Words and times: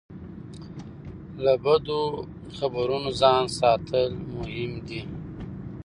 له 1.43 1.53
بدو 1.63 2.01
خبرونو 2.57 3.09
ځان 3.21 3.43
ساتل 3.59 4.11
مهم 4.33 4.71
دي. 4.87 5.01